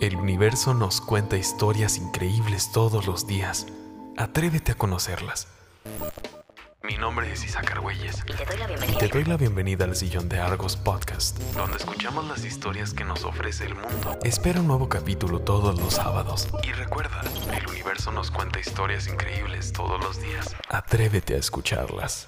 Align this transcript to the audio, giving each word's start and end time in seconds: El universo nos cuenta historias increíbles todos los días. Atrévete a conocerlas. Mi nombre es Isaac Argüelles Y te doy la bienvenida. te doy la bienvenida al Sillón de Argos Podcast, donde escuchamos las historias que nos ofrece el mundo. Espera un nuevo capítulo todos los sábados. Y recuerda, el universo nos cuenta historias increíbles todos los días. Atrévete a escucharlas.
El 0.00 0.16
universo 0.16 0.72
nos 0.72 1.02
cuenta 1.02 1.36
historias 1.36 1.98
increíbles 1.98 2.72
todos 2.72 3.06
los 3.06 3.26
días. 3.26 3.66
Atrévete 4.16 4.72
a 4.72 4.74
conocerlas. 4.74 5.46
Mi 6.82 6.96
nombre 6.96 7.30
es 7.30 7.44
Isaac 7.44 7.72
Argüelles 7.72 8.24
Y 8.26 8.32
te 8.32 8.44
doy 8.46 8.56
la 8.56 8.66
bienvenida. 8.66 8.98
te 8.98 9.08
doy 9.08 9.24
la 9.24 9.36
bienvenida 9.36 9.84
al 9.84 9.94
Sillón 9.94 10.30
de 10.30 10.38
Argos 10.40 10.78
Podcast, 10.78 11.38
donde 11.52 11.76
escuchamos 11.76 12.26
las 12.26 12.42
historias 12.46 12.94
que 12.94 13.04
nos 13.04 13.24
ofrece 13.24 13.66
el 13.66 13.74
mundo. 13.74 14.18
Espera 14.24 14.60
un 14.60 14.68
nuevo 14.68 14.88
capítulo 14.88 15.40
todos 15.40 15.78
los 15.78 15.94
sábados. 15.94 16.48
Y 16.62 16.72
recuerda, 16.72 17.20
el 17.54 17.66
universo 17.68 18.10
nos 18.10 18.30
cuenta 18.30 18.58
historias 18.58 19.06
increíbles 19.06 19.70
todos 19.74 20.02
los 20.02 20.18
días. 20.22 20.56
Atrévete 20.70 21.34
a 21.34 21.38
escucharlas. 21.38 22.26